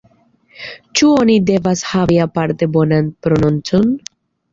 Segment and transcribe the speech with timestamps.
[0.99, 3.93] Ĉu oni devas havi aparte bonan prononcon?